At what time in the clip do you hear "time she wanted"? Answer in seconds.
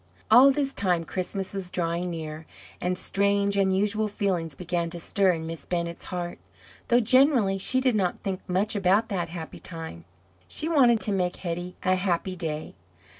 9.59-10.99